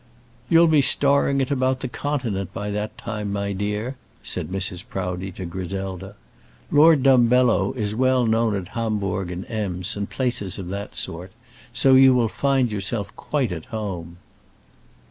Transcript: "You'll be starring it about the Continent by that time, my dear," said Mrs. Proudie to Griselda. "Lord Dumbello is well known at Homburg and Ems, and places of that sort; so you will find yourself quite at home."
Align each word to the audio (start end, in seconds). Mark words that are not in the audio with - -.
"You'll 0.49 0.65
be 0.65 0.81
starring 0.81 1.41
it 1.41 1.51
about 1.51 1.81
the 1.81 1.87
Continent 1.87 2.51
by 2.55 2.71
that 2.71 2.97
time, 2.97 3.31
my 3.31 3.53
dear," 3.53 3.97
said 4.23 4.47
Mrs. 4.47 4.83
Proudie 4.89 5.31
to 5.33 5.45
Griselda. 5.45 6.15
"Lord 6.71 7.03
Dumbello 7.03 7.71
is 7.75 7.93
well 7.93 8.25
known 8.25 8.55
at 8.55 8.69
Homburg 8.69 9.29
and 9.29 9.45
Ems, 9.45 9.95
and 9.95 10.09
places 10.09 10.57
of 10.57 10.69
that 10.69 10.95
sort; 10.95 11.31
so 11.71 11.93
you 11.93 12.15
will 12.15 12.29
find 12.29 12.71
yourself 12.71 13.15
quite 13.15 13.51
at 13.51 13.65
home." 13.65 14.17